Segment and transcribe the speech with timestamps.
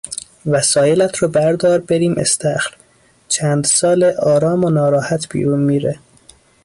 [0.45, 2.75] وسایلت رو بردار بریم استخر!
[3.29, 5.99] چند ساله آرام و ناراحت بیرون میره